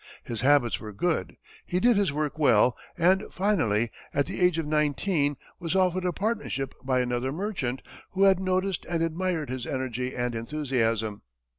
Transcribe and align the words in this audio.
His 0.23 0.41
habits 0.41 0.79
were 0.79 0.93
good, 0.93 1.37
he 1.63 1.79
did 1.79 1.95
his 1.95 2.11
work 2.11 2.39
well, 2.39 2.75
and 2.97 3.23
finally, 3.29 3.91
at 4.15 4.25
the 4.25 4.41
age 4.41 4.57
of 4.57 4.65
nineteen, 4.65 5.37
was 5.59 5.75
offered 5.75 6.05
a 6.05 6.11
partnership 6.11 6.73
by 6.83 7.01
another 7.01 7.31
merchant, 7.31 7.83
who 8.13 8.23
had 8.23 8.39
noticed 8.39 8.83
and 8.89 9.03
admired 9.03 9.51
his 9.51 9.67
energy 9.67 10.15
and 10.15 10.33
enthusiasm. 10.33 11.21